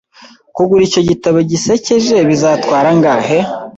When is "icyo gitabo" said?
0.87-1.37